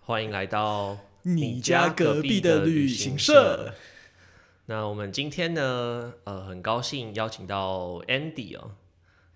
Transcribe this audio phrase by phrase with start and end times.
[0.00, 3.74] 欢迎来到你家隔壁的旅行社。
[4.66, 8.72] 那我们今天呢，呃，很高兴邀请到 Andy 哦。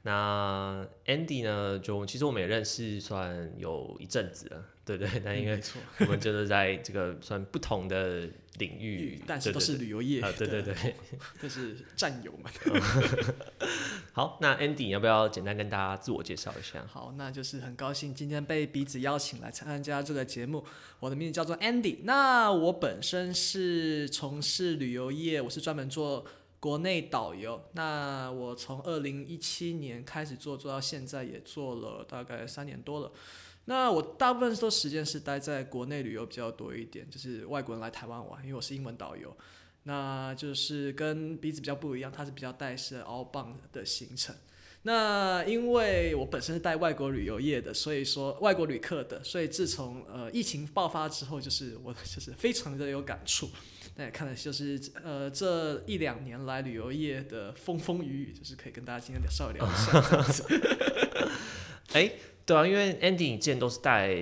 [0.03, 4.65] 那 Andy 呢，就其实我们也认识算有一阵子了。
[4.85, 5.59] 对对，那因为
[6.01, 10.95] 我们就是在这个算不同的领域，但是都是旅游业啊，对对对，
[11.41, 12.53] 都是战友们。
[14.13, 16.85] 好，那 Andy 要不要简单跟大家自我介绍一下？
[16.87, 20.63] 好，那就是很高兴今天被彼此邀请来参加这个节目。
[21.01, 26.27] 我的名字叫做 Andy，那我本身是从事旅游业，我是专门做
[26.61, 27.61] 国内导游。
[27.73, 33.11] 那我从二零一七年开始做，做到现在也做了大概三年多了。
[33.67, 39.35] 那我大部分都时间是待在国内旅游比较多一点，就是外国人来台湾玩，因为我是英文导游，
[39.85, 44.37] 那就是跟鼻子比较不一样，他是比较带是澳棒的行程。
[44.83, 53.49] 那因为我本身是带外国旅游业的，所以说外国旅客的，所以自从呃疫情爆发之后，就是我就是非常的有感触。
[53.97, 60.45] 那也看了就是呃这一两年来旅游业的风风雨雨，就是可以跟大家今天稍微聊一下。
[61.95, 62.13] 哎。
[62.47, 64.15] 对啊，因为 Andy 之前都是带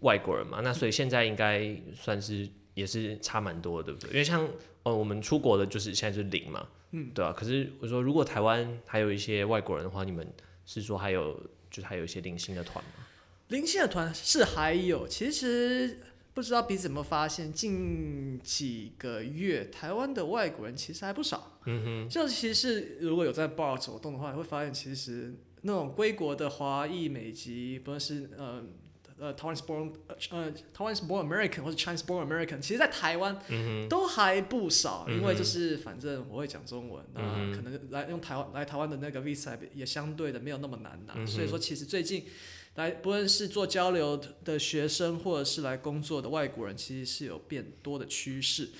[0.00, 4.10] 外国人嘛，那所以现在应该算是也是差蛮多，对不对？
[4.10, 4.48] 因为像
[4.82, 7.32] 呃我们出国的，就是现在就是零嘛，嗯，对啊。
[7.32, 10.26] 可是我说，如果台湾还有一些外国人的话，你们
[10.66, 13.06] 是说还有就是还有一些零星的团吗？
[13.46, 16.00] 零星的团是还有，其实
[16.34, 21.60] 不知道彼此有没有发现，近几个月台湾的外国人其实还不少。
[21.66, 25.32] 嗯哼，就其实如果有在 bar 走动的话，会发现其实。
[25.62, 28.62] 那种归国的华裔美籍，不论是呃
[29.18, 29.92] 呃台湾 born
[30.30, 33.38] 呃台湾 born American 或者 Chinese born American，其实，在台湾
[33.88, 37.22] 都还不少，因为就是反正我会讲中文，那
[37.54, 42.24] 可能来用台湾来台湾的那个 visa 也相对的没有那么难拿，所以说其实最近。
[42.78, 48.70] 来，不论是做交流的学生，或者是来工作的外国人，其实是有变多的趋势。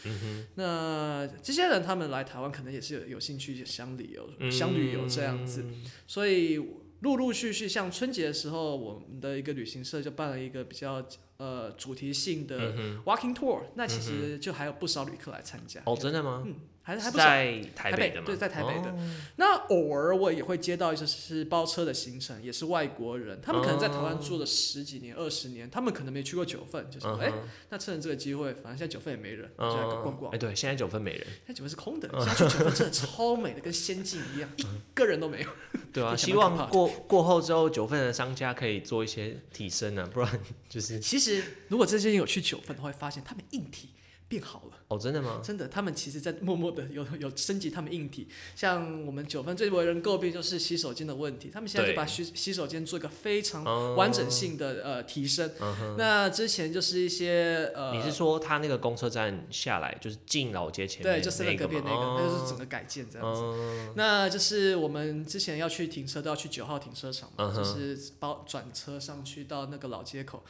[0.55, 5.65] 那这些人他们来台湾，可能也是有有兴趣想旅游、想旅游这样子。
[6.07, 6.65] 所以
[7.01, 11.05] 陆陆续续，像春节的时候，我们的一个旅行社就办了一个比较
[11.39, 15.83] 呃主题性的 walking tour，那其实就还有不少旅客来参加。
[15.87, 16.45] 哦，真的吗？
[16.47, 16.55] 嗯。
[16.89, 18.23] 还是还不在台北的吗？
[18.25, 18.97] 对，在台北的。
[19.37, 27.31] 那偶尔我也会接到一些是包车的行程，也是外国人，他们可能在台湾住了十几年、二十年，他们可能没去过九份，就是哎，
[27.69, 30.33] 那趁着这个机会，反正现在九份也没人，就来逛逛。
[30.33, 32.09] 哎，对，现在九份没人，现在九份是空的。
[32.25, 35.51] 现在去九份真的超美的，跟仙境一样， 一个人都没有。
[35.93, 40.41] 对啊， 希望过过后之后，九份的商家可以做一些提升啊，不然
[40.71, 40.99] 就是。
[40.99, 43.91] 其实，如果这些人有去九份的话，会发现他们硬体。
[44.31, 45.41] 变好了哦，真的吗？
[45.45, 48.27] 真的，他们其实在默默的有 有升级他们硬体。
[48.57, 55.51] 像我们九分最为人诟病就是洗手间的问题，他们现在就把洗洗手间做一个非常完整性的呃提升。
[55.99, 63.93] 那之前就是一些呃，你是说他那个公车站下来就是进老街前对，就是那隔壁那个，那就是整个改建这样子。
[63.95, 70.43] 那就是我们之前要去停车都要去九号停车场嘛，就是包转车上去到那个老街口。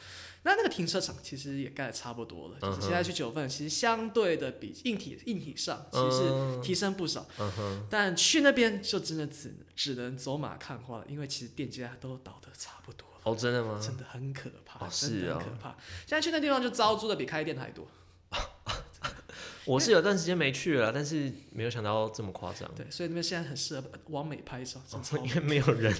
[0.43, 7.25] 那那个停车场其实也盖的差不多了，就是现在去九份，其实相对的比硬体硬体上其实提升不少，
[7.89, 13.07] 但去那边就真的只只能走马看花了，因为其实店家都倒的差不多。
[13.23, 13.79] 哦，真的吗？
[13.81, 15.75] 真的很可怕，真的很可怕。
[16.07, 17.87] 现在去那地方就招租的比开店还多。
[19.65, 22.67] 我是有段时间没去了，但是没有想到这么夸张。
[22.75, 24.81] 对，所以那边现在很适合往美拍照，
[25.23, 25.93] 因为没有人。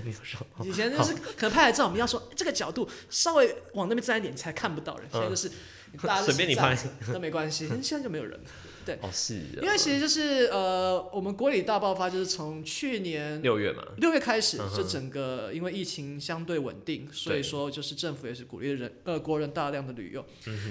[0.63, 5.07] 以前就是可拍的照，我们要说这个角度稍微往那边站一点，才看不到人。
[5.11, 5.51] 现在就是
[6.01, 6.77] 大家随便你拍
[7.13, 8.39] 那没关系，现在就没有人。
[8.85, 20.25] 对，哦是，因为其实就是呃，我们国里大爆发就是从去年六月嘛，六月开始，就整个因为疫情相对稳定，所以说就是政府也是鼓励人呃国人大量的旅游。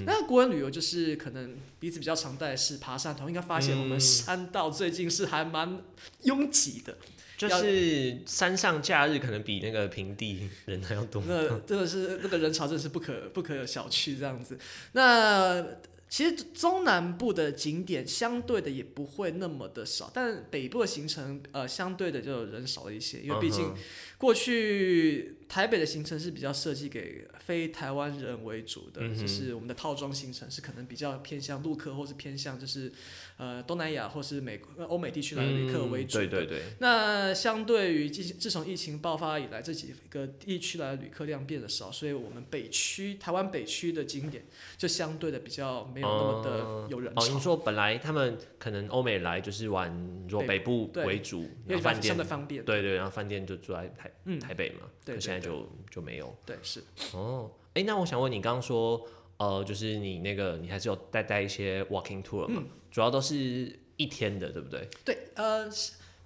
[0.05, 5.81] 那国人旅游就是可能彼此比较常带是爬山，同应该发现我们山道最近是还蛮
[6.23, 6.97] 拥挤的，
[7.39, 11.23] 就是山上假日可能比那个平地人还要多。
[11.27, 14.59] 那真 的是那个人潮真的是不可不可小觑这样子。
[14.93, 15.65] 那
[16.09, 23.73] 其实中南部的景点相对的也不会那么的少，但北部的行程呃相对的就人少了一些，因为毕竟
[24.19, 25.37] 过去。
[25.49, 32.93] 台北的行程是比较设计给非台湾人为主的，就是我们的套装行程是可能比较偏向陆客，或是偏向就是
[33.39, 36.19] 呃东南亚或是美欧美地区来的旅客为主。
[36.19, 36.61] 对对对。
[36.81, 44.45] 那相对于自自从疫情爆发以来，这几个地区来的旅客量变得少，所以我们北区台湾北区的景点
[44.77, 47.23] 就相对的比较没有那么的有人潮。
[47.23, 52.65] 哦，你说本来他们可能欧美来就是玩若北部为主，因为饭店相对方便。
[52.65, 54.11] 对对，然后饭店就住在台
[54.41, 54.89] 台北嘛。
[55.05, 56.37] 对，现在就就没有。
[56.45, 56.83] 对，是。
[57.15, 59.07] 哦，哎、那我想问你，刚刚说，
[59.39, 62.63] 呃，就是你那个你还是有带带一些 walking tour 嘛？
[62.65, 64.89] 嗯主要都是一天的，对不对？
[65.05, 65.69] 对，呃，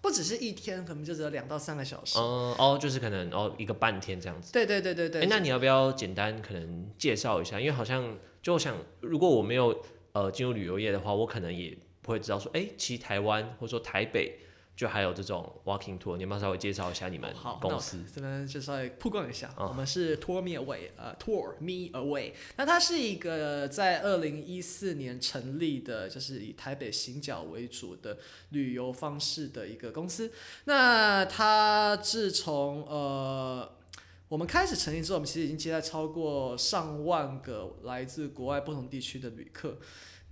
[0.00, 2.19] 不只是一天，可能就只有两到三个小时。
[2.19, 4.53] 嗯、哦，就是可能哦一个半天这样子。
[4.53, 5.26] 对对对对哎、对。
[5.26, 7.59] 那你要不要简单可能介绍一下？
[7.59, 9.82] 因为好像就我想，如果我没有
[10.12, 14.38] 呃进入旅游业的话，我可能也不会知道说，哎、其实台湾或者说台北
[14.74, 17.98] 就还有这种 walking tour，你要不要稍微介绍一下你们公司？
[18.14, 22.32] 这边就稍微曝光一下，嗯我们是 Tour Me Away，呃，Tour Me Away。
[22.56, 28.19] 那它是一个在二零一四年成立的，就是以台北行脚为主的
[28.50, 30.32] 旅游方式的一个公司。
[30.64, 33.72] 那它自从呃。
[34.28, 39.76] 我们开始成立之后，我们其实已经接待超过上万个来自国外不同地区的旅客。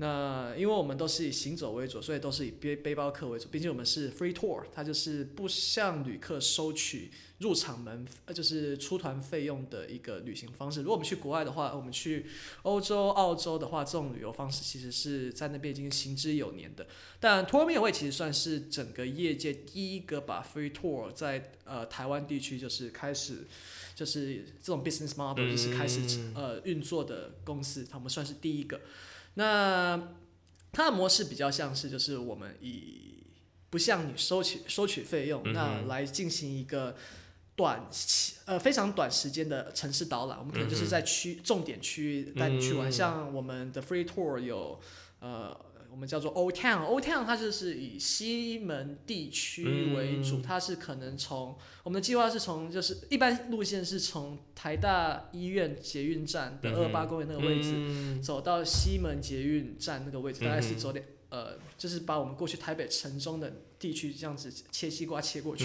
[0.01, 3.49] 那因为我们都是以行走为主，所以都是以背背包客为主。
[3.49, 7.11] 毕竟我们是 free tour，它就是不向旅客收取
[7.41, 10.81] 入场门，呃，就是出团费用的一个旅行方式。
[10.81, 12.25] 如果我们去国外的话，我们去
[12.63, 16.87] 欧洲、澳洲的话，这种旅游方式其实是在那边已经行之有年的。
[17.21, 23.47] 但 Tour Me Away 其实算是整个业界第一个把 free tour 在呃台湾地区就是开始。
[23.93, 26.01] 就是这种 business model 就是开始、
[26.35, 28.81] 呃运作的公司，他们算是第一个。
[29.35, 30.01] 那
[30.73, 33.25] 它的模式比较像是，就是我们以
[33.71, 36.97] 不向你收取收取费用，嗯那来进行一个
[37.57, 40.39] 短期呃非常短时间的城市导览。
[40.39, 44.81] 我们可能就是在区、重点区域带你去玩，嗯像我们的 free tour 有
[45.21, 45.70] 呃。
[45.91, 50.43] 我们叫做 Old Town，Old Town 它就是以西门地区为主，嗯。
[50.43, 58.23] 它是可能从我们的计划是从就是一般路线是从台大医院捷运站的二八公园那个位置，嗯。
[58.23, 65.65] 走到西门捷运站那个位置，大概是走点、呃，就是把我们过去台北城中的地区这样子切西瓜切过去。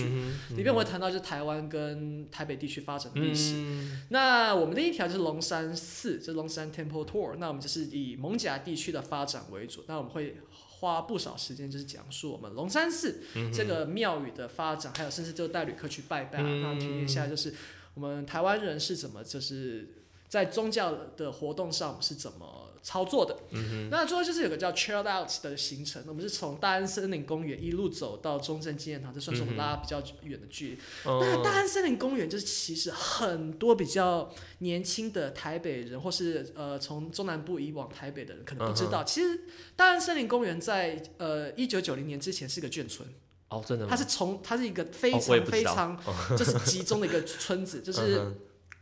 [0.56, 3.56] 里面我会谈到就是台湾跟台北地区发展的历史。
[3.58, 7.36] 嗯那我们另一条就是龙山寺，就是龙山 Temple Tour。
[7.36, 10.38] 那我们就是以蒙甲地区的发展为主，那我们会
[10.80, 17.54] 花不少时间，就是讲述我们龙山寺嗯这个庙宇的发展，还有甚至就带旅客去拜拜啊，嗯那体验一下就是
[17.96, 19.90] 我们台湾人是怎么就是
[20.30, 23.36] 在宗教的活动上我们是怎么操作的。
[23.50, 30.78] 嗯那最后就是有个叫 Chill Out 的行程，我们是从大安森林公园一路走到中正纪念堂，这算是我们拉比较远的距离。
[31.04, 39.42] 那大哦安森林公园就是其实很多比较年轻的台北人，或是呃从中南部移往台北的人可能不知嗯道，其实
[39.76, 43.10] 大安森林公园在呃一九九零年之前是个眷村，
[43.50, 43.90] 哦，真的吗？
[43.90, 46.00] 它是从它是一个非常非常
[46.38, 48.36] 就是集中的一个村子，就是嗯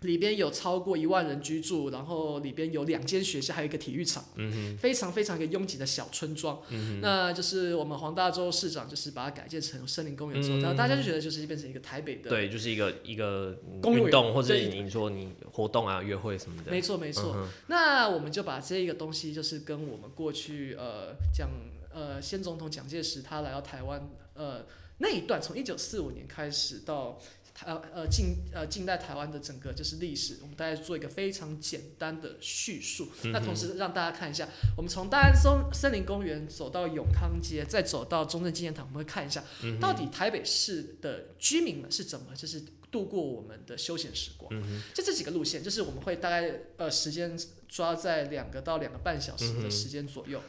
[0.04, 6.62] 里边有超过一万人居住，然后里边有两间学校，还有一个体育场，嗯非常非常一个拥挤的小村庄。
[6.70, 16.72] 嗯那就是我们黄大洲市长就是把它改建成森林公园之后，嗯然后大家就觉得就是变成一个台北的对，就是一个一个嗯公园运动，或者你说你活动啊、约会什么的。
[16.72, 17.34] 没错没错。
[17.36, 21.50] 嗯那我们就把这一个东西，就是跟我们过去呃讲
[21.94, 24.66] 呃先总统蒋介石他来到台湾呃
[25.00, 27.20] 那一段，从一九四五年开始到
[27.54, 33.10] 台呃近呃近代台湾的整个就是历史，我们大概做一个非常简单的叙述。
[33.26, 42.64] 那同时让大家看一下，我们从大安松森林公园走到永康街，再走到中正纪念堂，我们会看一下嗯到底台北市的居民们是怎么就是。
[42.94, 44.52] 度过我们的休闲时光，
[44.94, 47.36] 就这几个路线，就是我们会大概呃时间
[47.68, 50.40] 抓在两个到两个半小时的时间左右。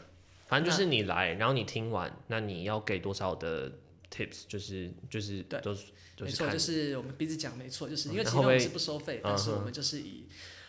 [0.46, 3.72] 反正就是你来，然后你听完，那你要给多少的
[4.14, 4.42] tips？
[4.46, 5.86] 就是就是对都是
[6.20, 10.26] 没错，就是我们彼此讲没错，就是因为其实我们是不收费，但是我们就是以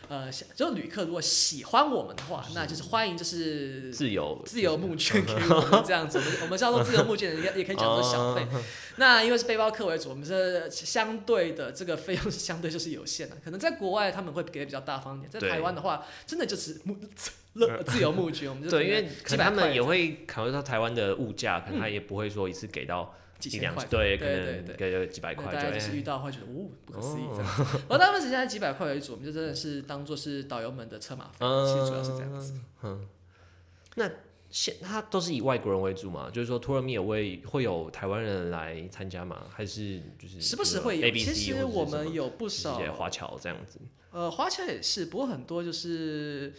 [0.08, 8.46] 呃，想就旅客如果喜欢我们的话，那就是欢迎就是自由自由募捐 给我们这样子，我们我们叫做自由募捐，也也可以讲做小费。
[8.96, 16.96] 那因为是背包客为主，我们这相对的这个费用是相对就是有限的，可能在国外他们会给的比较大方一点，在台湾的话，真的就是募
[17.84, 24.62] 自由募捐，我们就对，因为可能他们也会考虑到台湾的物价，可能他也不会说一次给到几千块，对，可对对对。
[24.62, 27.84] 能给个几百块那大家就是遇到会觉得哦不可思议哦这样子。
[27.88, 32.54] 我大部分时间以几百块为主，我们就真的是当做是导游们的车马费，嗯其实主要是这样子。
[32.82, 33.06] 嗯，
[33.96, 34.10] 那
[34.48, 39.44] 现他都是以外国人为主嘛，就是说 Tour Me Away 会有台湾人来参加吗？
[39.52, 43.78] 还是就是时不时会有其实我们有不少华侨这样子，
[44.12, 46.54] 呃，华侨也是，不过很多就是，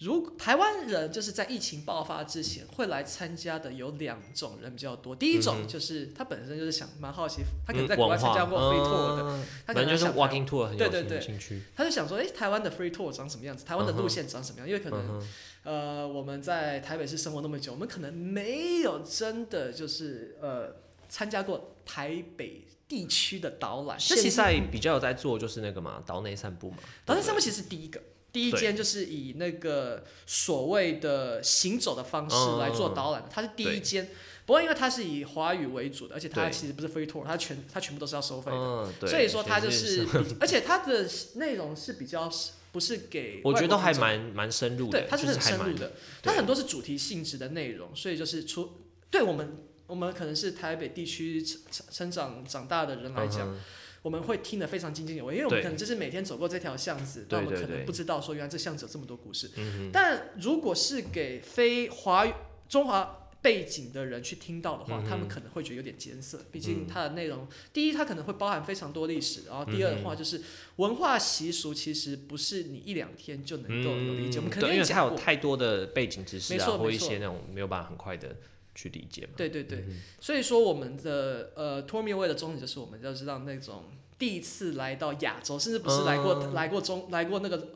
[0.00, 5.16] 如台湾人就是在疫情爆发之前会来参加的有两种人比较多。
[5.16, 13.64] 第一种就是他本身就是想蛮好奇，他可能在国外参加过 free tour 的，的，他可能就是想 Walking Tour 很有兴对对对兴趣，他就想说，哎、台湾的 free tour 长什么样子？
[13.64, 14.68] 台湾的路线长什么样？
[14.68, 15.28] 因为可能、嗯
[15.64, 20.76] 呃，我们在台北市生活那么久，我们可能没有真的就是呃
[21.08, 23.98] 参加过台北地区的导览。
[23.98, 26.76] 现在比较有在做就是那个嘛，岛内散步嘛。
[27.06, 27.98] 岛内散步其实是第一个。
[28.36, 34.10] 第一间就是以那个所谓的行走的方式来做导览，它是第一间。
[34.44, 39.08] 不过因为它是以华语为主的，而且它其实不是 free tour，它全它全部都是要收费的。
[39.08, 40.06] 所以说它就是，
[40.38, 42.30] 而且它的内容是比较
[42.72, 43.40] 不是给。
[43.42, 45.00] 我觉得还蛮蛮深入的。
[45.00, 45.92] 对，它是很深入的。
[46.22, 48.70] 它很多是主题性质的内容，所以就是出
[49.10, 53.58] 对我们我们可能是台北地区成成长长大的人来讲。
[54.06, 59.50] 我们会听得非常津津有味，因为我们可能就是每天走过这条巷子，但我们可能不知道说原来这巷子有这么多故事。
[59.92, 62.24] 但如果是给非华
[62.68, 66.38] 中华背景的人去听到的话，他们可能会觉得有点艰涩。
[66.52, 70.40] 毕竟它的内容，第一它可能会包含非常多历史，然后第二的话就是
[70.76, 74.38] 文化习俗，其实不是你一两天就能够有理解。
[74.38, 78.36] 我们可能因为它有太多的背景知识啊，或一些那种没有办法很快的。
[78.76, 79.32] 去理解嘛？
[79.36, 79.84] 对对对，
[80.20, 83.82] 所以说我们的呃 away 的宗旨就是我们要知道那种。
[84.18, 87.68] 第一次来到亚洲，甚至不是来过来过中来过那个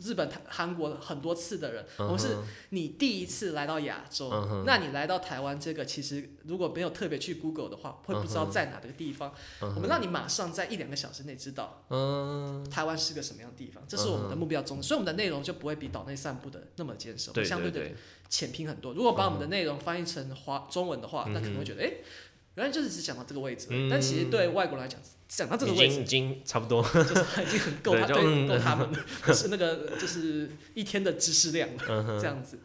[0.00, 2.36] 日本、韩国很多次的人，我们是
[2.70, 4.30] 你第一次来到亚洲，
[4.64, 9.32] 那你来到台湾这个，其实如果没有特别去 Google 的话，会不知道在哪个地方。
[9.60, 11.82] 我们让你马上在一两个小时内知道，
[12.70, 14.88] 台湾是个什么样的地方，这是我们的目标宗旨。
[14.88, 17.90] 所以我们的内容就不会比岛内散步的那么坚守，相对的
[18.28, 18.94] 浅拼很多。
[18.94, 21.92] 如果把我们的内容翻译成华中文的话，那可能会觉得，哎，
[22.58, 25.00] 原来就是只讲到这个位置，但其实对外国人来讲。
[25.28, 28.88] 讲到这个位置，已经差不多，就是已经很够他对够他们，
[29.34, 32.58] 是那个就是一天的知识量了，这样子。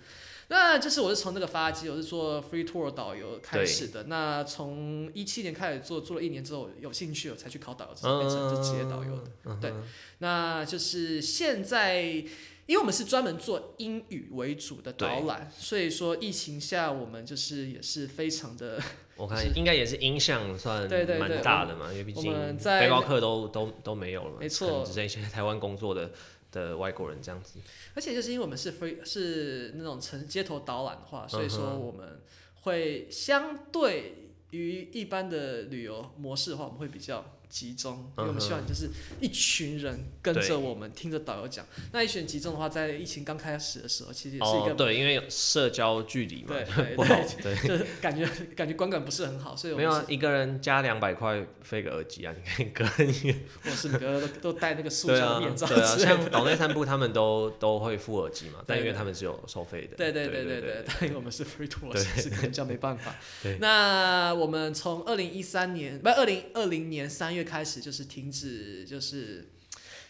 [0.48, 4.04] 那就是我是从那个发机，我是做 free tour 导游开始的。
[4.04, 9.58] 那从一七年开始做，做了一年之后有兴趣我，才去考导游，才变成就职业导游的。
[9.60, 9.74] 对，
[10.20, 12.24] 那就是现在。
[12.66, 18.80] 因为我们是专门做英语为主的导览，所以说疫情下我们就是也是非常的，
[19.18, 20.90] 我看应该也是影响算
[21.20, 22.32] 蛮大的嘛，因为毕竟
[22.64, 26.12] 背包客都都都没有了，没错，只剩一些台湾工作的
[26.52, 27.60] 的外国人这样子。
[27.96, 32.22] 而且就是因为我们是非是那种城街头导览的话，所以说我们
[32.62, 37.26] 会相对于一般的旅游模式的话，我们会比较。
[37.54, 38.90] 集中，因为我们希望就是
[39.22, 41.64] 一群人跟着我们，听着导游讲。
[41.92, 46.96] 那一群集中的话，在疫情刚开始的时候，其实也是一个对，因为社交距离嘛，对
[47.44, 53.32] 对，就是感觉感觉观感不是很好，所以没有一个人加两百块飞个耳机啊，你可以隔一
[53.64, 63.14] 或 是隔都都戴那个塑胶面罩，对啊，像岛内散步他们都都会付耳机嘛，但因为他们是有收费的，对对对对对，但因为我们是 free tour，是可能这样没办法。
[63.62, 67.43] 那我们从二零一三年不，二零二零年三月。
[67.44, 69.52] 开始就是停止，就是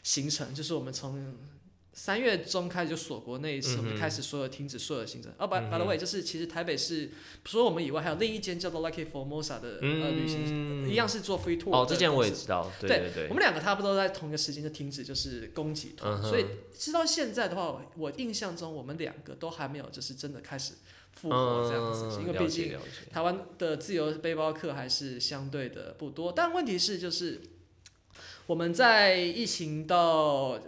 [0.03, 1.35] 行程，就是我们从
[1.95, 5.31] 三月中开始就锁国那一次，我们开始所有停止所有的行程。
[5.37, 7.11] 哦，by by the way，就是其实台北是
[7.45, 11.71] 除了我们以外，还有另一间叫做 Lucky Formosa 的呃旅行，一样是做 free tour。
[11.71, 12.71] 哦，这件我也知道。
[12.79, 16.19] 对对对，我们两个差不多在同一个时间就停止，就是供给团。
[16.23, 20.73] 所以直到现在的话，我印象中我们两个都还没有就是真的开始
[21.13, 22.77] 复活这样子，因为毕竟
[23.11, 26.31] 台湾的自由背包客还是相对的不多。
[26.31, 27.41] 但问题是就是。
[28.45, 30.59] 我们在疫情到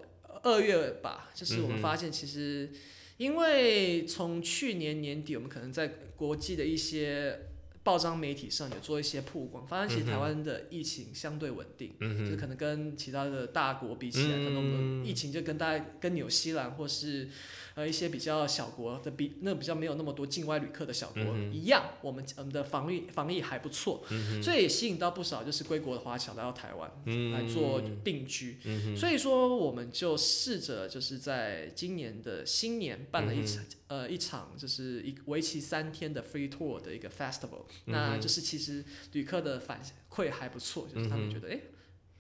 [0.44, 2.72] 二月吧，就是我们发现，其实
[3.18, 7.48] 因为从去年年底，我们可能在国际的一些
[7.84, 11.94] 报章媒体上有做一些曝光，发现其实台湾的疫情相对稳定，
[12.26, 17.28] 就可能跟其他的大国比起来，可能我们疫情就跟大家跟纽西兰或是。
[17.76, 24.04] 呃，一些比较小国的比那比较没有那么多境外旅客的小国一样，我们我们的防疫防疫还不错，
[24.42, 26.90] 所以也吸引到不少就是归国的华侨来到台湾
[27.32, 28.58] 来做定居。
[28.96, 33.64] 所以说，我们就试着就是在今年的新年办了一场。
[33.88, 39.80] 呃一场就是一为期三天的 free tour 的一个 festival，那就是其实旅客的反
[40.10, 41.60] 馈还不错，就是他们觉得哎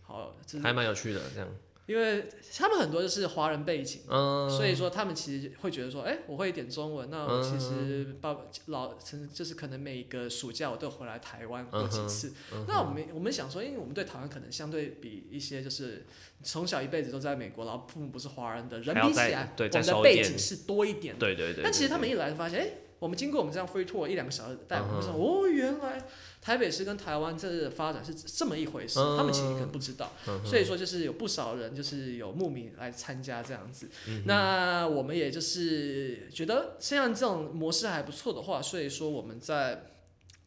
[0.03, 1.49] 好，还蛮有趣的这样。
[1.87, 2.27] 因为
[2.57, 4.01] 他们很多就是华人背景，
[4.49, 8.95] 所以说他们其实会觉得说，哎，我会一点中文，那我其实爸老
[9.33, 12.33] 就是可能每个暑假我都回来台湾过几次。
[12.67, 16.05] 那我们我们想说，因为我们对台湾可能相对比一些就是
[16.41, 21.15] 从小一辈子都在美国，然后父母不是华人的人比起来，我们的背景是多一点。
[21.19, 21.63] 对对对。
[21.63, 26.03] 但其实他们一来就发现，哎，我们经过我们这样 free tour 一两个小时带我们说，哦，原来。
[26.45, 30.11] 台北市跟台湾这发展是这么一回事，他们其实可能不知道，
[30.45, 33.89] 所以说就是有不少人就是有慕名来参加这样子。
[34.25, 39.85] 那我们也就是觉得，像这种模式还不错的话，所以说我们在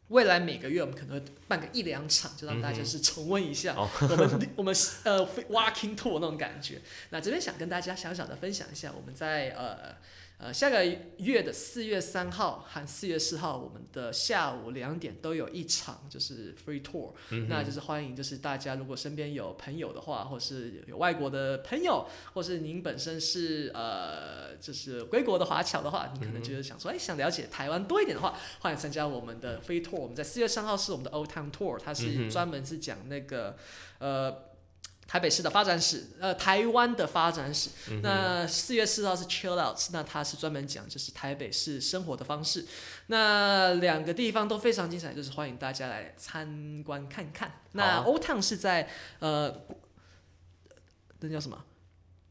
[0.07, 6.79] 未来每个月我们可能会办个一两场，就让大家是重温一下我们 我们呃 walking tour 那种感觉。
[7.09, 9.97] 那这边想跟大家小小的分享一下，我们在呃。
[10.41, 10.85] 呃，下个
[11.17, 17.11] 月的四月三号和四月四号，我们的下午两点都有一场就是 free tour，、
[17.49, 29.97] 那就是欢迎就是大家如果身边有朋友的话，或是有外国的朋友，或是您本身是呃就是归国的华侨的话，你可能就是想说，哎、想了解台湾多一点的话，欢迎参加我们的 free tour。
[29.97, 33.57] 我们在四月三号是我们的 Old Town Tour，它是专门是讲那个
[33.97, 34.47] 呃。
[35.09, 37.71] 台北市的发展史，呃，台湾的发展史。
[38.03, 42.63] 那四月四号是 Chill Out，那它是专门讲就是台北市生活的方式。
[43.07, 47.59] 那两个地方都非常精彩，就是欢迎大家来参观看看。
[47.71, 48.87] 那 Old Town 是在
[49.17, 49.61] 呃，
[51.21, 51.65] 那叫什么？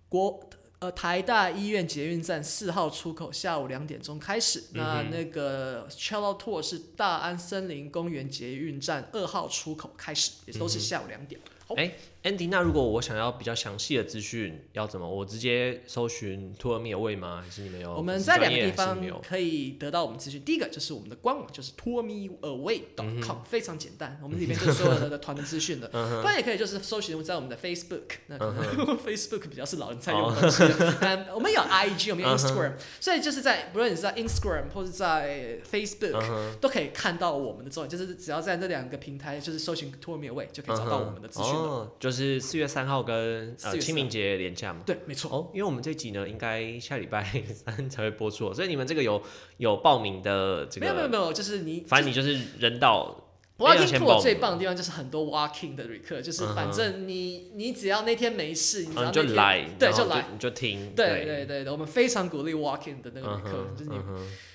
[0.09, 4.63] 国呃台大医院捷运站四号出口，下午两点钟开始。
[4.75, 11.41] 那那个 Chill Out Tour 是大安森林公园捷运站二号出口开始，也都是下午两点。
[11.67, 11.93] 好哎、
[12.31, 15.09] 那如果我想要比较详细的资讯，要怎么？
[15.09, 17.43] 我直接搜寻 Tour Me Away 吗？
[17.45, 17.95] 还是你们有？
[17.95, 18.99] 我们在两个地方。
[19.23, 20.41] 可以得到我们资讯。
[20.43, 25.89] 第一个就是我们的官网，就是 tourmeaway.com，、非常简单，我们里面就是所有的的团的资讯的。
[26.23, 30.65] 不然也可以就是搜寻在我们的 Facebook，那可能 Facebook 比较是老人在用的东西。
[31.01, 37.91] 嗯，我们有 IG，我们有 Instagram，、所以就是在不论你是在 Instagram 或是在 Facebook，、都可以看到我们的踪影。
[37.91, 41.61] 就是只要在这两个平台，就是搜寻 Tour Me Away 就可以找到我们的资讯了。
[41.61, 44.81] 哦，就是四月三号跟4月呃清明节连假嘛。
[44.85, 45.31] 对，没错。
[45.31, 47.23] 哦，因为我们这集呢，应该下礼拜
[47.55, 49.23] 三才会播出哦，所以你们这个有
[49.59, 53.28] 有报名的这个，没有没有没有，就是你反正你就是人到
[53.59, 61.45] Walking 要先 tour 报最棒的地方就是很多 walking 的旅客，就是反正你你只要那天没事，你只嗯，要那天你就来，对就来，你就听，对对。
[61.45, 63.91] 对对，我们非常鼓励 walking 的那个嗯旅客，哼就是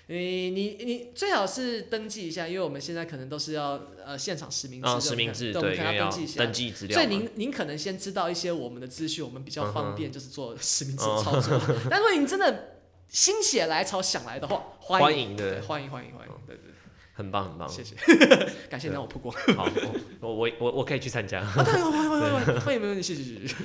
[0.08, 6.54] 你你你你最好是登记一下，因为我们现在可能都是要呃现场实名制，实名制对，我们，要能要登记一下登。
[6.54, 11.22] 记资料，所以您您可能先知道一些我们的资讯，我们比较方便，就是做实名制哦。
[11.22, 11.60] 操作。
[11.92, 12.78] 但如果您真的
[13.10, 16.73] 心血来潮想来的话，欢欢迎对欢迎欢迎欢迎，对对，
[17.14, 17.96] 很棒很棒，谢谢，
[18.70, 19.36] 感谢你让我曝光。
[19.56, 19.70] 好，
[20.20, 21.42] 我我我我可以去参加。
[21.42, 23.56] 啊，对，欢迎欢迎欢迎欢迎欢迎，没问题，谢谢谢谢。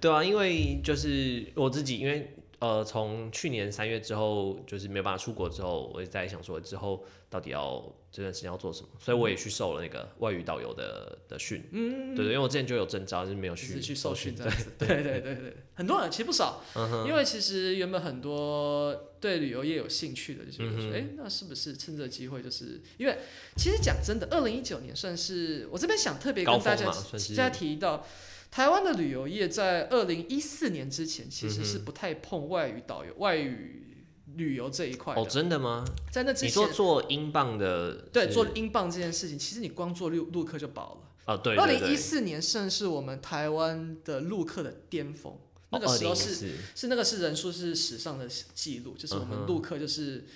[0.00, 11.62] 对啊，因为就是我自己，因为呃，从去年三月之后，就是没有办法出国之后，我也在想说之后到底要这段时间要做什么，所以我也去受了那个外语导游的的训。
[11.70, 14.72] 嗯，对对，因为我之前就有证照，就是没有去是去受训这对样子。
[14.76, 23.18] 对对对对，很多人其实不少，嗯因为其实原本很多对旅游业有兴趣的，就觉得嗯说，哎、那是不是趁这个机会，就是因为
[23.56, 26.90] 其实讲真的，二零一九年算是我这边想特别跟大家
[27.36, 28.04] 家提到。
[28.50, 34.06] 台湾的旅游业在二零一四年之前其实嗯是不太碰外语导游、外语
[34.36, 35.20] 旅游这一块的。
[35.20, 35.84] 哦，真的吗？
[36.10, 41.34] 在那之前你说，做英镑的，对做英镑这件事情，其实你光做陆陆客就饱了。
[41.34, 45.38] 哦，对二零一四年正是我们台湾的陆客的巅峰，
[45.70, 50.26] 那个哦时候是、2014是那个是人数是史上的记录，就是我们陆客就是、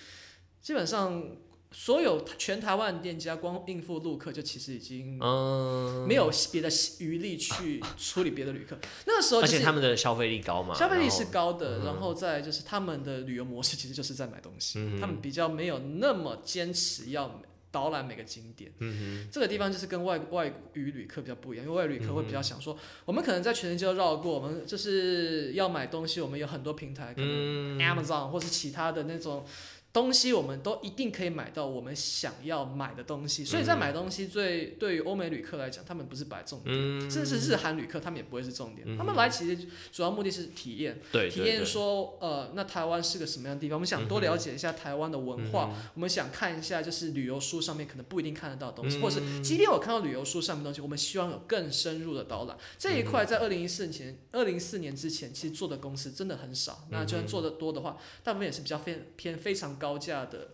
[0.61, 1.25] 基本上
[1.73, 6.69] 所有全台湾的店家光应付陆客就其实已经嗯，没有别的
[7.01, 8.79] 余力去处理别的旅客。
[9.07, 11.85] 那个时候而且他们的消费力高嘛，消费力是高的，嗯。
[11.87, 18.71] 然后再就是他们的旅游模式其实就是在买东西，嗯他们比较没有那么坚持要导览每个景点。
[18.81, 27.81] 嗯这个地方就是跟外外语旅客比较不一样，因为外语旅客会比嗯较想说，我们可能在全世界都绕过，我们就是要买东西，我们有很多平台，可能嗯。
[27.81, 29.45] Amazon 或是其他的那种
[29.93, 33.45] 东西，我们都一定可以买到我们想要买的东西。
[33.45, 38.87] 所以在买东西最对于欧美旅客来讲，他们不是摆重点，嗯，甚至是日韩旅客，他们也不会是重点。
[38.87, 40.99] 嗯他们来其实主要目的是体验，
[41.31, 43.77] 体验说，呃，那台湾是个什么样的地方？
[43.77, 52.57] 我们想多了解一下台湾的文化，我们想看一下就是旅游书上面可能不一定看得到的东西，或者是即便我看到旅游书上面东西，我们希望有更深入的导览。
[52.79, 56.87] 这一块在二零一四年、二零四年之前，其实做的公司真的很少。
[56.91, 60.49] 那就算做的多的话，大部分也是比较偏偏非常高价的。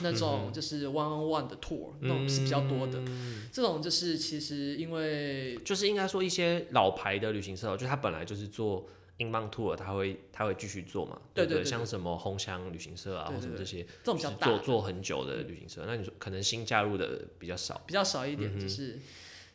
[0.00, 3.02] 那种就是 one on one 的 tour，那种是比较多的。
[3.50, 11.64] 这种就是其实因为就是应该说一些老牌的旅行社，就他本来就是做英镑 tour，他会他会继续做嘛，不对对对？
[11.64, 18.98] 像什么红香旅行社啊，或什么这些，这种做做很久的旅行社，那你说可能新加入的比较少，比较少一点，就是，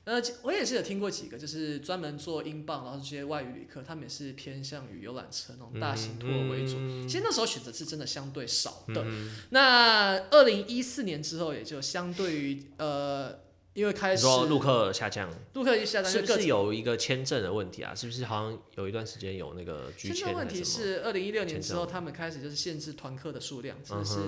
[0.03, 6.73] 呃，我也是有听过几个，就是专门做英镑，然后这些外语旅客，他们也是偏向于游览车那种大型托为主。
[7.07, 9.05] 其实那时候选择是真的相对少的。
[9.51, 13.39] 那二零一四年之后，也就相对于呃，
[13.73, 17.95] 因为开始你说陆客下降，陆客一下单是不各是有一个签证的问题啊？
[17.95, 20.85] 是不是好像有一段时间有那个拒签签证问题什么？
[20.85, 24.19] 是二零一六年之后，他们开始就是限制团客的数量，这嗯是、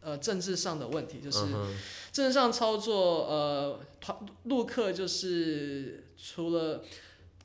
[0.00, 1.78] 呃政治上的问题，就是嗯哼
[2.10, 6.82] 政治上操作，呃，团陆客就是除了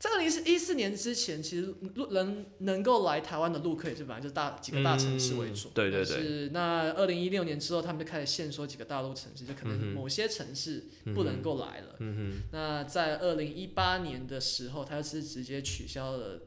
[0.03, 5.69] 在二零一四年之前，其实路能能够来台湾的陆客也是本来就大几个大城市为主。
[5.69, 10.83] 嗯对对对是那二零一六年之后，他们就开始限缩几个大陆城市，就可能某些城市
[11.15, 11.95] 不能够来了。
[11.99, 16.41] 嗯那在二零一八年的时候，他是直接取消了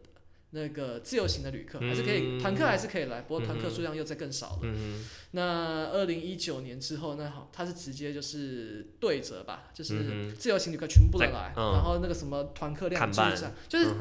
[0.50, 4.58] 那个自由行的旅客，还是可以团客还是可以来，不过团客数量又在更少了。
[4.62, 5.04] 嗯。
[5.32, 13.30] 那二零一九年之后，那好，它是直接就是对折吧，就是自由行旅客全部都来，嗯然后那个什么团客量看半。
[13.30, 13.94] 就是这样，就是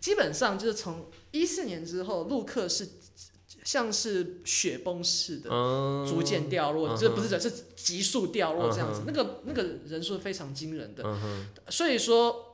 [0.00, 2.88] 基本上就是从一四年之后，陆客是
[3.64, 11.04] 像是雪崩似的嗯，逐渐掉落，嗯这不是是急速掉落这样子嗯，那个那个人数非常惊人的，
[11.70, 12.48] 所以说。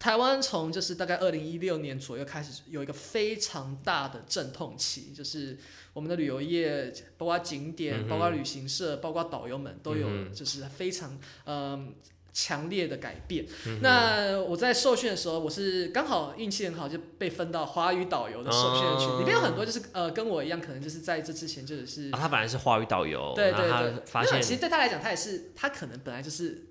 [0.00, 5.58] 台湾从就是大概二零一六年左右开始有一个非常大的阵痛期，就是
[5.92, 11.92] 我们的旅游业，包括景点、包括旅行社、包括导游们都有就是非常嗯
[12.32, 13.44] 强烈的改变。
[13.66, 19.18] 嗯那我在受训的时候，我是刚好运气很好，就被分到华语导游的受训群，哦。
[19.18, 24.02] 里面有很多就是呃跟我一样，可能就是在这之前就是啊，他本来是华语导游，对对对。
[24.14, 26.69] 那现其实对他来讲，他也是他可能本来就是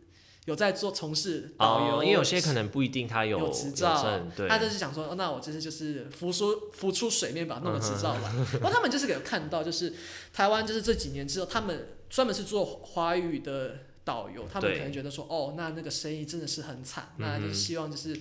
[0.50, 8.34] 有在做从事导游，哦，因为有些可能不一定他有有执照他就是想说，哦那我这次就是浮出浮出水面，把 它弄个执照吧’。
[8.60, 9.94] 然后他们就是有看到，就是
[10.34, 18.18] 台湾就是这几年之后，他们专门是做华语的导游，他们可能觉得说，哦，那那个生意真的是很惨，那就是希望就是。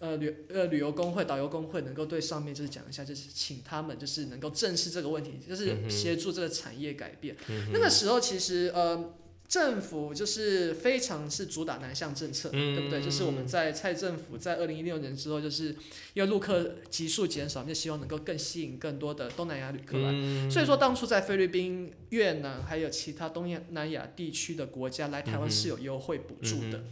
[0.00, 7.36] 呃旅呃旅游工会、导游工会能够对上面就是讲一下，就是请他们就是能够正视这个问题，就是协助这个产业改变。
[7.48, 9.14] 嗯那个时候其实呃。
[9.48, 13.02] 政府就是非常是主打南向政策，嗯对不对？
[13.02, 15.68] 就是我们在蔡政府在二零一六年之后，就是
[16.12, 20.10] 因为陆客急速减少，就希望能够更吸引更多的东南亚旅客来。
[20.12, 26.82] 嗯所以说，当初在菲律宾、越南还有其他东南亚地区的国家来台湾是有优惠补助的。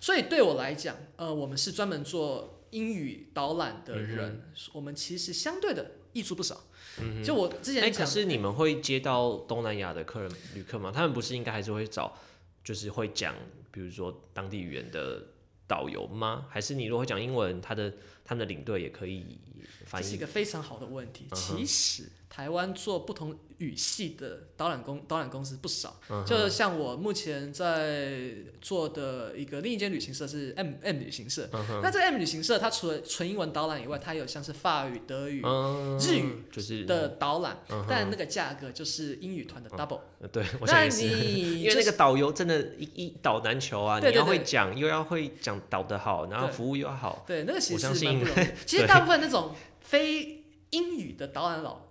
[0.00, 4.42] 所以对我来讲，呃，我们是专门做英语导览的嗯人，
[4.72, 6.60] 我们其实相对的益处不少。
[7.00, 10.90] 嗯哼，就我之哎，前讲，可是你们会接到东南亚的客人旅客吗？
[10.94, 12.16] 他们不是应该还是会找，
[12.64, 13.34] 就是会讲，
[13.70, 15.22] 比如说当地语言的
[15.66, 16.46] 导游吗？
[16.50, 17.92] 还是你如果会讲英文，他的
[18.24, 19.38] 他们的领队也可以
[19.84, 20.04] 翻译？
[20.04, 21.26] 这是一个非常好的问题。
[21.30, 31.48] 嗯其实台湾做不同语系的导览公导览公司不少，就像我目前在做的一个另一间旅行社是 M M 旅行社。
[31.52, 40.00] 嗯那这 M 旅行社它除了纯英文导览以外，它有像是法语、德语嗯日语就是的导览，但那个价格就是英语团的 double。
[40.20, 41.02] 呃对，我那想也是。
[41.02, 48.48] 你 因为那个导游真的一一导难求啊，你要会讲，又要会讲导的好，然后服务又要好，对那个其实蛮不容易。
[48.66, 51.88] 其实大部分那种非英语的导览老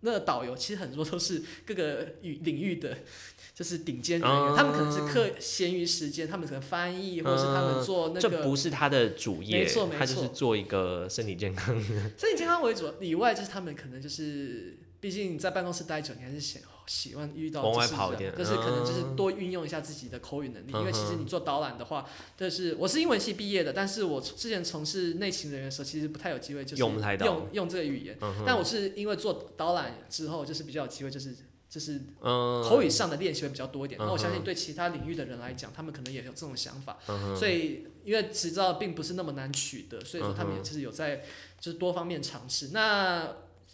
[0.00, 2.98] 那个导游，其实很多都是各个语领域的。
[3.52, 11.78] 就是顶尖人员，嗯他们可能是课闲余时间，他们可能翻译，或者是他们做那这个不是他的主业没错没错，他就是做一个身体健康。
[12.16, 19.16] 身体健康为主以外，就是他们可能就是，毕竟在办公室待久，你还是喜喜欢遇到往外就是跑一点这样就是可能就是嗯。
[19.16, 22.04] 多运用一下自己的口语能力，嗯因为其实你做导览的话，
[22.36, 31.36] 就是我是英文系毕业的，但是我之前从事内勤人员的时候，其实不太有机会就是用用用这个语言，嗯但我是因为做导览之后，就是比较有机会，就是
[31.68, 34.00] 就是嗯，口语上的练习会比较多一点。
[34.00, 36.98] 嗯那我相信对其他领域的人来讲，他们可能也有这种想法。
[37.08, 41.22] 嗯所以因为执照并不是那么难取得，所以说他们也就是有在
[41.60, 42.70] 就是多方面尝试。
[42.72, 43.28] 那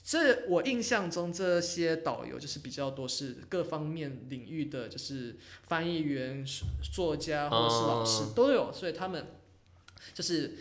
[0.07, 6.47] 这我印象中这些导游就是比较多是各方面领域的，就是翻译员、
[6.95, 9.27] 作家或者是老师哦都有，所以他们
[10.15, 10.53] 就是。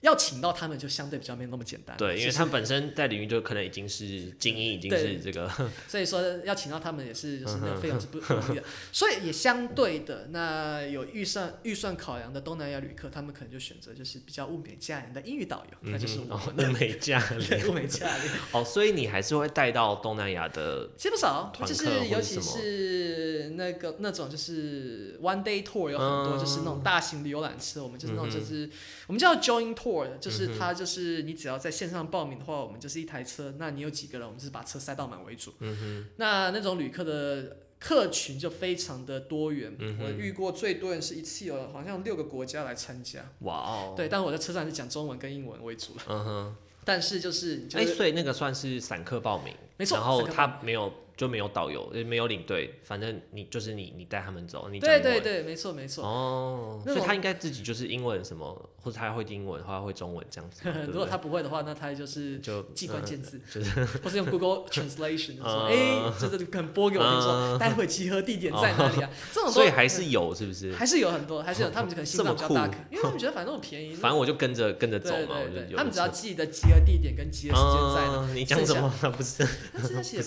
[0.00, 5.50] 要请到他们就相对比较没那么简单，对，因为他们本身在领域就可能已经是精英，已经是这个，
[5.88, 16.68] 所以说要请到他们也是就是那个费用是不不容易的，所以也相对的，那有预算预算考量的东南亚旅客，他们可能就选择就是比较物美价廉的英语导游，那就是我们的。
[16.70, 17.66] 物美价廉。
[17.68, 26.38] 物美价廉，哦，所以你还是会带到东南亚的，其实不少，就是尤其是那个那种就是 one day tour 有很多，嗯。
[26.38, 28.68] 就是那种大型的游览车，我们就是那种就是、
[29.06, 29.85] 我们叫 join tour，
[30.20, 35.52] 就是嗯哼它就是你只要在线上报名的话，我们就是一台车，那你有几个人，我们就是把车塞到满为主。
[35.60, 43.20] 嗯那那种旅客的客群就非常的多元，嗯我遇过最多人是一次有好像六个国家来参加。
[43.40, 46.02] 哇哦，对，但我在车上是讲中文跟英文为主了。
[46.08, 56.04] 嗯哼，但是就是哎，是所以那个算是散客报名，没错，然后他没有就没有导游，也没有领队，反正你就是你你带他们走，你讲对对对，没错没错。
[56.04, 69.10] 哦，所以他应该自己就是英文什么，或者他会英文，或者他会中文这样子 如果他不会的话，那他就是就记关键字，就是 或是用 Google Translation 就说，嗯哎，就是可能播给我听说，嗯 待会集合地点在哪里啊？
[69.32, 70.72] 这种所以还是有，是不是？
[70.74, 75.36] 还是有很多，还是有他们可能心脏比较大，因为他们觉得反正我便宜，反正我就跟着跟着走对嘛，
[75.78, 78.22] 他们只要记得集合地点跟集合时间在哪。
[78.22, 78.92] 嗯你讲什么？
[79.16, 80.18] 不是他真的写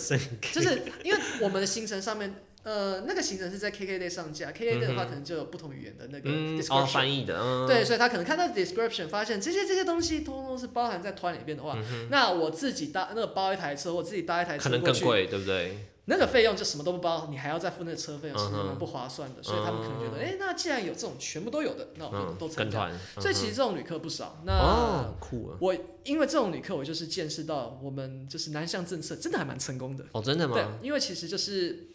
[0.52, 11.78] 就是 因为我们的行程上面，呃，那个行程是在 KKday 上架，KKday 的话可能就有不同语言的那个嗯，哦翻译的，嗯，对，所以他可能看到 description 发现这些这些东西通通是包含在团里边的话，
[12.10, 15.78] 那我自己搭那个包一台车，我自己搭一台车过去，能更贵，对不对？
[16.10, 19.44] 那个费用就什么都不包，你还要再付那个车费用，是嗯哼蛮不划算的。
[19.44, 22.88] 所以他们可能觉得，嗯哎、那既然有这种全部都有的，那我就嗯都，参加。
[22.88, 24.42] 跟团，所以其嗯实这种旅客不少。
[24.44, 25.58] 那、哦，酷啊！
[25.62, 30.04] 我因为这种旅客，我就是见识到我们就是南向政策真的还蛮成功的。
[30.12, 31.88] 哦，真的吗对吗？，因为其实就是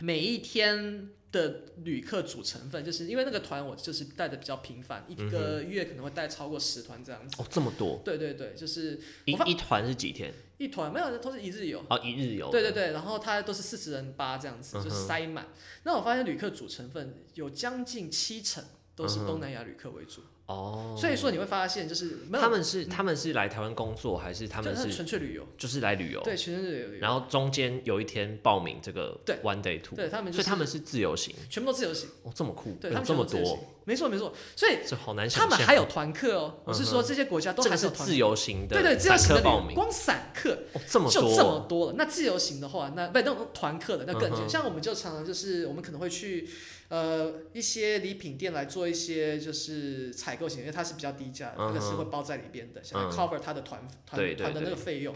[0.00, 7.42] 每一天的旅客组成分，就是因为那个团我就是带的比较频繁，一个月可能会带超过十团这样子。
[7.42, 10.32] 哦，这么多，对对对，就是一一团是几天？
[10.56, 11.84] 一团没有，都是一日游。
[11.90, 12.48] 哦，一日游。
[12.50, 15.48] 对对对，然后它都是四十人八这样子，就塞满。
[15.82, 18.62] 那我发现旅客组成分有将近七成
[18.94, 26.20] 都是东南亚旅客为主，哦，所以说你会发现就是他们是他们是来台湾工作，还是他们是是纯粹旅游，就是来旅游？
[26.22, 27.00] 对，纯粹旅游。
[27.00, 31.34] 然后中间有一天报名这个对 one day tour，对他们就是所以他们是自由行。
[31.48, 34.34] 全部都自由行，哦，这么酷，对他们有这么多，，没错没错。
[34.54, 35.58] 所以这好难想象。
[35.58, 40.50] 们还有团客哦，我是说这些国家都还是自由行的，对对，自由行的报名，光散客。
[40.74, 41.94] 哦，这么就多，这么多了。
[41.96, 46.46] 那自由行的话，那不那种团客的那更像我们就常常就是我们可能会去
[46.94, 55.14] 呃一些礼品店来做一些就是采购型，因为它是比较低价的，那个是会包在里边的，想要嗯 cover 它的团团团的那个费用。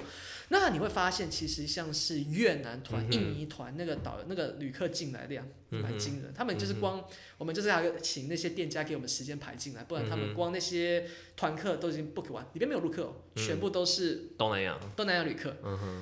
[0.50, 7.04] 那你会发现，其实像是越南团、嗯印尼团那个导那个旅客进来量蛮惊人，他们就是光
[7.36, 15.54] 我们就是还要请那些店家给我们时间排进来，不然他们光那些团客都已经 book 完，里边没有陆客全部都是东南亚，东南亚旅客。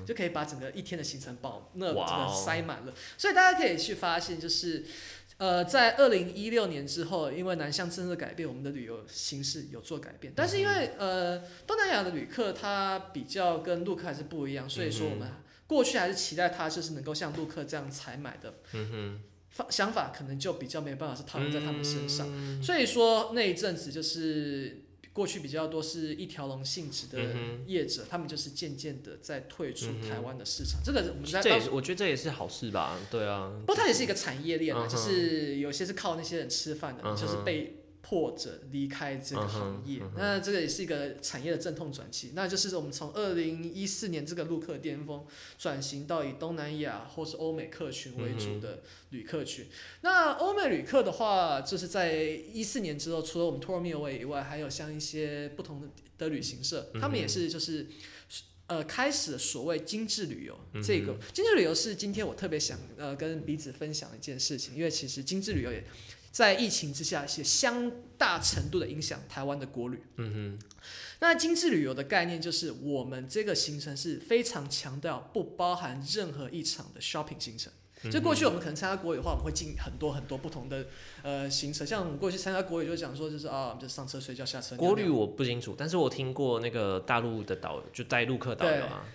[0.06, 2.44] 就可以把整个一天的行程包那哇这个哦。
[2.44, 4.84] 塞满了，所以大家可以去发现，就是
[5.38, 15.28] 呃，在二零一六年之后，因为南向政策改变，我们的旅游形式有做改变，但是因为呃东南亚的旅客他比较跟陆客还是不一样，所以说我们
[15.66, 19.20] 过去还是期待他就是能够像陆客这样采买的嗯
[19.50, 22.62] 哼，想法，可能就比较没办法是套用在他们身上，嗯。
[22.62, 24.85] 所以说那一阵子就是。
[25.16, 30.78] 过去比较多是一条龙性质的嗯业者，他们就是渐渐的在退出台湾的市场。
[30.84, 40.00] 这个我们在这也是我觉得这也是好事吧，对啊，不过它也是一个产业链啊，嗯就是有些是靠那些人吃饭的，嗯就是被迫着离开这个行业。
[40.16, 45.26] 那这个也是一个产业的阵痛转期，那就是我们从二零一四年这个陆客巅峰
[45.58, 49.66] 转型到以东南亚或是欧美客群为主的旅客群。
[50.02, 57.88] 那欧美旅客的话，就是在一四年之后，除了我们 Tour Me Away 以外，还有像一些不同的的旅行社，他们也是就是。
[58.68, 65.84] 呃，开始了所谓精致旅游，嗯这个精致旅游是今天我特别想呃跟彼此分享的一件事情，因为其实精致旅游也
[66.36, 70.02] 在疫情之下也相大程度的影响台湾的国旅。
[70.16, 70.66] 嗯哼
[71.20, 77.72] 那精致旅游的概念就是我们这个行程是非常强调不包含任何一场的 shopping 行程。
[78.12, 80.84] 就过去我们可能参加国旅的话，我们会进很多很多不同的
[81.22, 89.06] 呃行程，像我们过去参加国旅就讲说就是啊，我们就上车睡觉，下车国旅我不清楚，但是我听过那个大陆的导游，就带陆客导游啊，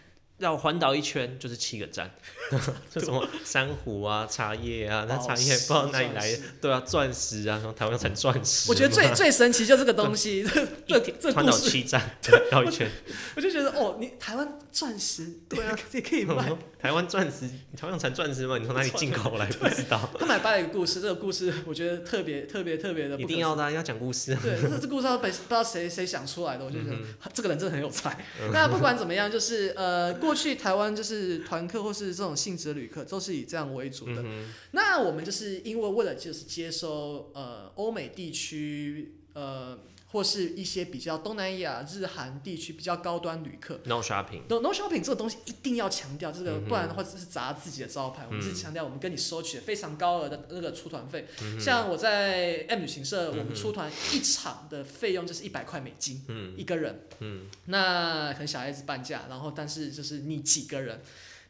[0.41, 2.10] 要环岛一圈就是七个站，
[2.93, 10.43] 就什么珊瑚啊、茶叶啊，那茶叶不知道哪里来的对啊，钻石啊，什么台湾产钻石，我觉得最最神奇就这个东西，
[10.88, 12.89] 这这这环故事，岛七站对绕一圈，
[13.36, 16.51] 我就觉得哦，你台湾钻石对啊也可以卖。
[16.82, 18.58] 台湾钻石，你台湾产钻石吗？
[18.58, 19.46] 你从哪里进口来？
[19.52, 24.36] 不知道，他们还掰了一个故事，这个故事我觉得特别特别特别的不一定要的啊，要讲故事。
[24.41, 28.26] 对，这这故事要被不知道谁谁想出来的，我就觉得、嗯这个人真的很有才。
[28.52, 34.24] 那不管怎么样，就是呃，过去台湾就是团客或是这种性质的旅客都是以这样为主的。
[34.24, 39.78] 嗯那我们就是因为为了就是接收呃欧美地区呃
[40.12, 43.80] 或是一些比较东南亚、日韩地区比较高端旅客。
[43.86, 48.26] ，no shopping，No no shopping 这个东西一定要强调，这个不然的话只是砸自己的招牌。
[48.28, 57.08] 我们是嗯强调我们跟你收取非常高额的那个出团费，嗯像我在 M 旅行社，我们出团一场的费用就是一百块美金嗯一个人。
[57.19, 61.02] 嗯那可能小孩子半价，然后但是就是你几个人，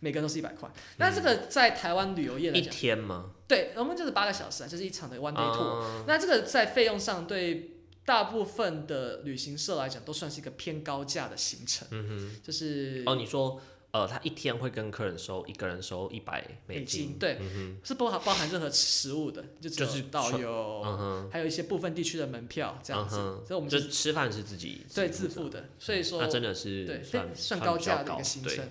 [0.02, 0.70] 每个人都是一百块。
[0.70, 3.32] 嗯那这个在台湾旅游业来一，天吗？
[3.48, 5.80] 对，我们就是八个小时啊，就是一场的 one day tour。
[5.80, 7.72] 啊那这个在费用上对
[8.06, 11.88] 大部分的旅行社来讲，都算是一个偏高价的行程。
[11.92, 13.62] 嗯就是，哦，你说
[13.92, 17.38] 呃，他一天会跟客人收一个人收一百美美金，金，对，
[17.84, 28.70] 是包含包含任何食物的，就只就是有导游，还有一些部分地区的门票这样子，嗯所以我们就是吃饭是自己对自自付的，所以说那真的是对算算高价的一个行程。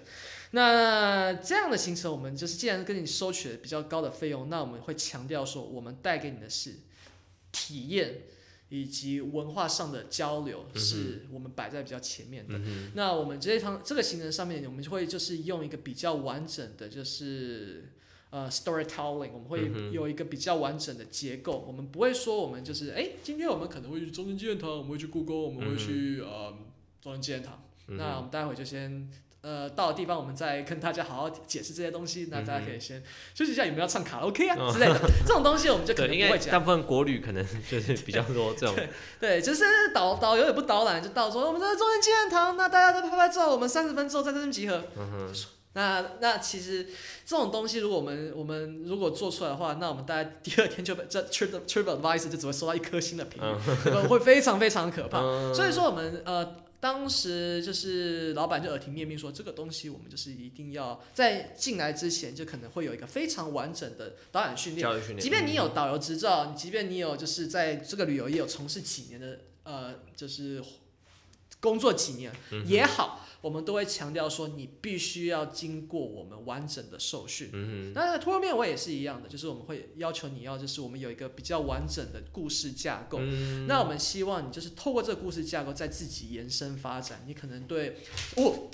[0.53, 6.77] 那这样的行程，我们就是既然跟你收取了比较高的费用，那我们会强调说，我们带给你的是
[7.53, 8.23] 体验
[8.71, 12.59] 以及文化上的交流，嗯是我们摆在比较前面的。
[12.95, 17.93] 那我们这一趟这个行程上面，我们就会就是用一个比较完整的，就是。
[18.33, 26.57] 呃，storytelling，我们会嗯有一个比较完整的结构，我们不会说我们就是，哎、今天我们可能会去中正纪念堂，我们会去故宫，我们会去、呃
[27.03, 29.11] 中正纪念堂，嗯那我们待会就先
[29.43, 32.29] 呃到了地方，我们再跟大家好好解释这些东西。
[32.31, 33.03] 那大家可以先
[33.35, 36.53] 休息一下，有没有要唱卡拉 OK 啊之类的这种东西，我们就可能不会讲。
[36.53, 38.77] 大部分国旅可能就是比较多这种，
[39.19, 44.83] 对，就是导导游也不导览，就到说我们在中正纪念堂，那大家都拍拍照，我们三十分之后在这边集合。
[44.97, 45.33] 嗯
[45.73, 46.85] 那那其实
[47.25, 53.41] 这种东西，如果我们我们如果做出来的话，那我们大概第二天就被这 Trip Trip Advisor 就只会收到一颗星的评？
[54.09, 55.21] 会非常非常可怕。
[55.23, 64.91] 嗯所以说我们呃当时就是老板就耳提面命说，这个东西我们就是一定要在进来之前就可能会有一个非常完整的导演训练。
[65.01, 70.63] 训练，即便你有导游执照，你即便你有就是在这个旅游业有从事几年的呃，就是
[71.61, 72.33] 工作几年、
[72.67, 77.49] 也好，我们都会强调说你必须要经过我们完整的受训。
[77.53, 83.19] 嗯那托儿面我也是一样的，就是我们会要求你要就是我们有一个比较完整的故事架构。
[83.21, 87.25] 嗯那我们希望你就是透过这个故事架构，再自己延伸发展。
[87.27, 87.97] 你可能对
[88.37, 88.71] 物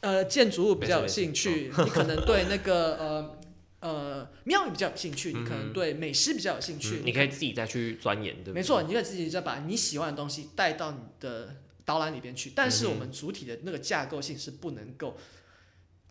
[0.00, 3.38] 呃建筑物比较有兴趣，你可能对那个呃
[3.80, 7.00] 呃庙宇比较有兴趣，你可能对美食比较有兴趣。
[7.00, 8.54] 嗯你可以自己再去钻研，对不对？
[8.54, 15.16] 没错，你可以自己再把你喜欢的东西带到你的导览里边去，但是嗯我们主体的那个架构性是不能够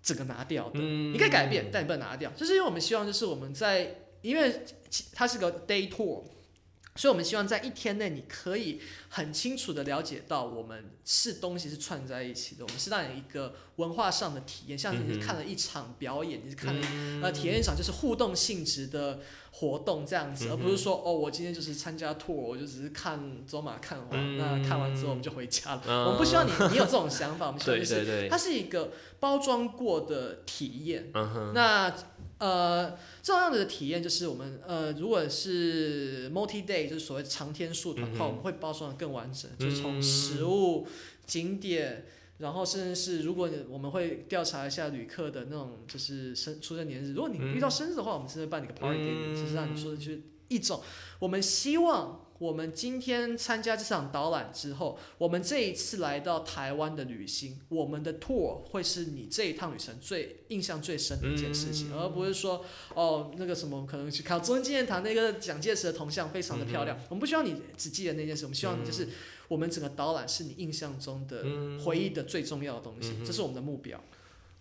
[0.02, 0.80] 整个拿掉的。
[0.82, 1.14] 嗯。
[1.14, 4.64] 你可以改变，但你不能拿掉，就是因为我们希望就是我们在，因为
[5.14, 6.24] 它是个 day tour，
[6.96, 16.88] 所以我们希望在一天内你可以很清楚的了解到我们是东西是串在一起的，我们是让你一个文化上的体验，像你是看了一场表演，你是看了、
[17.22, 19.22] 呃体验一场就是互动性质的
[19.52, 25.84] 活动这样子，而不是说哦我今天就是参加 tour，我就只是看走马看花，那看完之后我们就回家了。
[25.88, 31.12] 嗯我们不希望你你有这种想法，我们希望就是 对对，它是一个包装过的体验。
[31.14, 31.94] 嗯，那
[32.40, 40.88] 呃，这样子的体验就是我们呃，如果是 multi day，就是所谓长天数的话，我们会包装的更完整，就是从食物、
[41.26, 42.06] 景点，
[42.38, 50.82] 然后甚至是如果你我们会调查一下旅客的那种就是生出生年日，如果你遇到生日的话，我们甚至办一个 party 给你，就是让你说的就是一种
[51.20, 52.26] 我们希望。
[52.40, 69.08] 我们今天参加这场导览之后，我们这一次来到台湾的旅行，我们的 tour 会是你这一趟旅程最印象最深的一件事情，而不是说哦那个什么可能去看中央纪念堂那个蒋介石的铜像非常的漂亮，我们不希望你只记得那件事，我们希望你就是
[69.50, 71.44] 我们整个导览是你印象中的
[71.84, 74.02] 回忆的最重要的东西，这是我们的目标。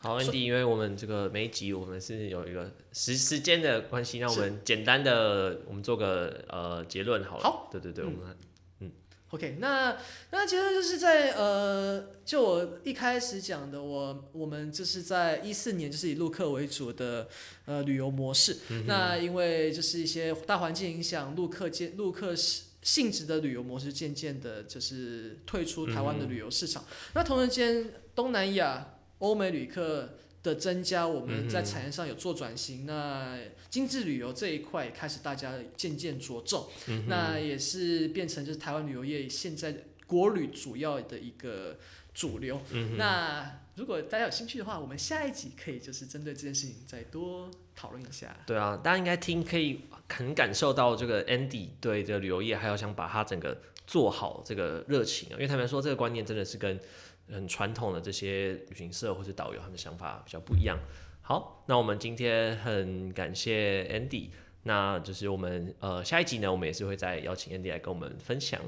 [0.00, 7.42] 好，Andy，因为我们这个每一集我们是有一个时时间的关系，那我们简单的我们做个呃结论好了。
[7.42, 8.36] 好，对对对，嗯我们
[8.80, 8.92] 嗯
[9.30, 9.96] OK，那
[10.30, 17.28] 那其实就是在呃，就我一开始讲的，我我们就是在一四年就是以陆客为主的
[17.66, 18.58] 呃旅游模式。
[18.86, 26.84] 那因为就是一些大环境影响，陆客渐陆客性性质的旅游模式渐渐的就是退出台湾的旅游市场。
[27.14, 32.86] 那同时间，东南亚、欧美旅客的增加，我们在产业上有做转型。
[32.86, 36.66] 那精致旅游这一块也开始大家渐渐着重。
[37.06, 39.74] 那也是变成就是台湾旅游业现在
[40.06, 41.76] 国旅主要的一个
[42.14, 42.60] 主流。
[42.96, 48.36] 那如果大家有兴趣的话，我们下一集可以就是针对这件事情再多讨论一下。
[48.46, 56.80] 对啊，大家应该听可以很感受到这个 Andy 对这个旅游业还有想把它整个做好这个热情啊，因为他们说这个观念真的是跟
[57.30, 60.78] 很传统的这些旅行社或是导游他们的想法比较不一样。
[61.20, 64.30] 好，那我们今天很感谢 Andy，
[64.62, 68.60] 那就是我们呃下一集呢，我们也是会再邀请 Andy 来跟我们分享。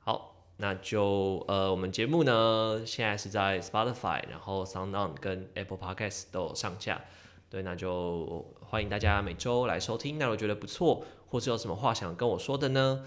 [0.00, 7.00] 好，那就呃我们节目呢现在是在 Spotify，然后 Sound On 跟 Apple Podcast 都上架。
[7.48, 10.18] 对，那就欢迎大家每周来收听。
[10.18, 13.04] 那如果觉得不错，或是有什么话想跟我说的呢？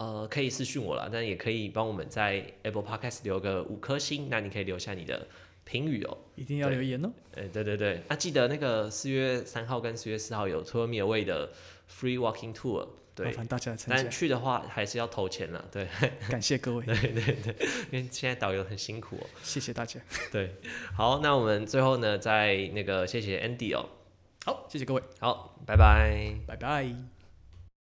[0.00, 5.26] 呃可以私讯我了但也可以帮我们在 apple podcast 留个五颗星那你可以留下你的
[5.64, 7.12] 评语哦一定要留言哦。
[7.36, 11.52] 哎对对对那记得那个四月三号跟四月四号有 tomi away 的
[11.86, 13.36] free walking tour 对
[13.86, 15.86] 但去的话还是要投钱了对
[16.30, 16.86] 感谢各位。
[16.86, 17.54] 对对对
[17.90, 20.00] 因为现在导游很辛苦哦 谢谢大家。
[20.32, 20.54] 对
[20.96, 23.86] 好那我们最后呢在那个谢谢 andy 哦。
[24.46, 25.02] 好谢谢各位。
[25.18, 26.34] 好拜拜。
[26.46, 27.19] 拜拜。